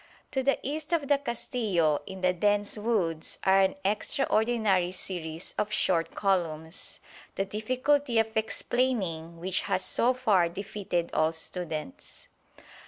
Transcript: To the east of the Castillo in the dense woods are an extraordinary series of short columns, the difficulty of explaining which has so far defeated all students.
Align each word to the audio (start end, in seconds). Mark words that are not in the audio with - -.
To 0.31 0.41
the 0.41 0.57
east 0.63 0.93
of 0.93 1.09
the 1.09 1.19
Castillo 1.19 2.01
in 2.07 2.21
the 2.21 2.33
dense 2.33 2.75
woods 2.75 3.37
are 3.43 3.61
an 3.61 3.75
extraordinary 3.85 4.91
series 4.91 5.53
of 5.59 5.71
short 5.71 6.15
columns, 6.15 6.99
the 7.35 7.45
difficulty 7.45 8.17
of 8.17 8.35
explaining 8.35 9.39
which 9.39 9.61
has 9.69 9.85
so 9.85 10.15
far 10.15 10.49
defeated 10.49 11.11
all 11.13 11.33
students. 11.33 12.29